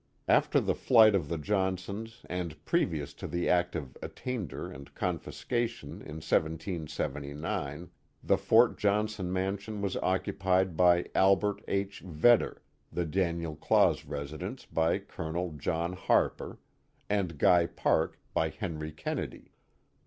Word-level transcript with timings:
After 0.27 0.59
the 0.59 0.73
flight 0.73 1.13
of 1.13 1.27
the 1.29 1.37
Johnsons 1.37 2.25
and 2.27 2.65
previous 2.65 3.13
to 3.13 3.27
the 3.27 3.47
act 3.47 3.75
of 3.75 3.95
attainder 4.01 4.65
and 4.71 4.91
confiscation 4.95 5.91
in 6.01 6.15
1779, 6.25 7.91
the 8.23 8.35
Fort 8.35 8.79
Johnson 8.79 9.31
mansion 9.31 9.79
was 9.79 9.95
occupied 9.97 10.75
by 10.75 11.05
Albert 11.13 11.61
H. 11.67 11.99
Vedder, 11.99 12.63
the 12.91 13.05
Daniel 13.05 13.55
Claus 13.55 14.03
residence 14.03 14.65
by 14.65 14.97
Col. 14.97 15.51
John 15.57 15.93
Harper, 15.93 16.57
and 17.07 17.37
Guy 17.37 17.67
Park 17.67 18.19
by 18.33 18.49
Henry 18.49 18.91
Kennedy. 18.91 19.51